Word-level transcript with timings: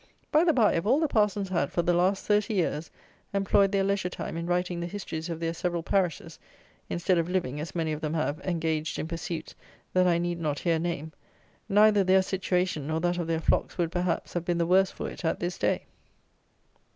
By 0.31 0.43
the 0.43 0.51
bye 0.51 0.73
if 0.73 0.87
all 0.87 0.99
the 0.99 1.07
parsons 1.07 1.49
had, 1.49 1.71
for 1.71 1.83
the 1.83 1.93
last 1.93 2.25
thirty 2.25 2.55
years, 2.55 2.89
employed 3.35 3.71
their 3.71 3.83
leisure 3.83 4.09
time 4.09 4.35
in 4.35 4.47
writing 4.47 4.79
the 4.79 4.87
histories 4.87 5.29
of 5.29 5.39
their 5.39 5.53
several 5.53 5.83
parishes, 5.83 6.39
instead 6.89 7.19
of 7.19 7.29
living, 7.29 7.59
as 7.59 7.75
many 7.75 7.91
of 7.91 8.01
them 8.01 8.15
have, 8.15 8.39
engaged 8.39 8.97
in 8.97 9.07
pursuits 9.07 9.53
that 9.93 10.07
I 10.07 10.17
need 10.17 10.39
not 10.41 10.57
here 10.57 10.79
name, 10.79 11.11
neither 11.69 12.03
their 12.03 12.23
situation 12.23 12.87
nor 12.87 12.99
that 13.01 13.19
of 13.19 13.27
their 13.27 13.39
flocks 13.39 13.77
would, 13.77 13.91
perhaps, 13.91 14.33
have 14.33 14.43
been 14.43 14.57
the 14.57 14.65
worse 14.65 14.89
for 14.89 15.07
it 15.07 15.23
at 15.23 15.39
this 15.39 15.59
day. 15.59 15.85